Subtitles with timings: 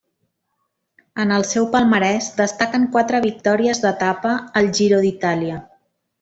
[1.23, 5.61] En el seu palmarès destaquen quatre victòries d'etapa al Giro d'Itàlia.